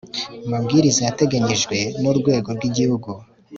mabwiriza 0.51 1.01
yateganyijwe 1.07 1.77
n 2.01 2.03
Urwego 2.11 2.49
rw 2.57 2.63
Igihugu 2.69 3.09